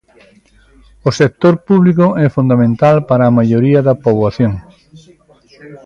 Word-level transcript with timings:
O 1.07 1.09
sector 1.19 1.53
público 1.69 2.05
é 2.25 2.27
fundamental 2.37 2.97
para 3.09 3.23
a 3.25 3.35
maioría 3.37 3.79
da 3.87 3.99
poboación. 4.05 4.53